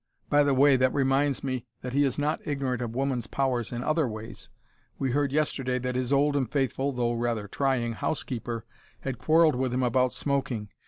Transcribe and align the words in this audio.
By 0.31 0.41
the 0.43 0.55
way, 0.55 0.77
that 0.77 0.91
reminds 0.95 1.43
me 1.43 1.67
that 1.81 1.93
he 1.93 2.03
is 2.03 2.17
not 2.17 2.41
ignorant 2.47 2.81
of 2.81 2.95
woman's 2.95 3.27
powers 3.27 3.71
in 3.71 3.83
other 3.83 4.07
ways. 4.07 4.49
We 4.97 5.11
heard 5.11 5.31
yesterday 5.31 5.77
that 5.77 5.93
his 5.93 6.11
old 6.11 6.35
and 6.35 6.51
faithful 6.51 6.91
though 6.91 7.13
rather 7.13 7.47
trying 7.47 7.93
housekeeper 7.93 8.65
had 9.01 9.19
quarrelled 9.19 9.53
with 9.55 9.71
him 9.71 9.83
about 9.83 10.11
smoking! 10.11 10.69